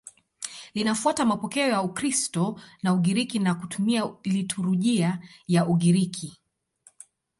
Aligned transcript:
Linafuata 0.73 1.25
mapokeo 1.25 1.67
ya 1.67 1.81
Ukristo 1.81 2.59
wa 2.83 2.93
Ugiriki 2.93 3.39
na 3.39 3.55
kutumia 3.55 4.11
liturujia 4.23 5.19
ya 5.47 5.65
Ugiriki. 5.67 6.41